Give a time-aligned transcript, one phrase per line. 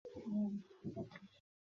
[0.03, 0.43] সে এখনো
[0.95, 1.19] বাচ্চা।